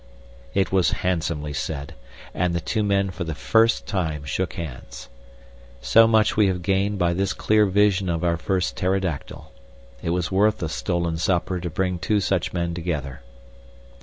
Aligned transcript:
It 0.55 0.71
was 0.71 0.93
handsomely 1.05 1.53
said, 1.53 1.93
and 2.33 2.55
the 2.55 2.59
two 2.59 2.81
men 2.81 3.11
for 3.11 3.23
the 3.23 3.35
first 3.35 3.85
time 3.85 4.23
shook 4.23 4.53
hands. 4.53 5.09
So 5.79 6.07
much 6.07 6.35
we 6.35 6.47
have 6.47 6.63
gained 6.63 6.97
by 6.97 7.13
this 7.13 7.33
clear 7.33 7.67
vision 7.67 8.09
of 8.09 8.23
our 8.23 8.35
first 8.37 8.75
pterodactyl. 8.75 9.51
It 10.01 10.09
was 10.09 10.31
worth 10.31 10.63
a 10.63 10.69
stolen 10.69 11.17
supper 11.17 11.59
to 11.59 11.69
bring 11.69 11.99
two 11.99 12.19
such 12.19 12.51
men 12.51 12.73
together. 12.73 13.21